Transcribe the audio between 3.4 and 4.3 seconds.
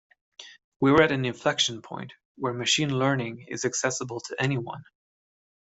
is accessible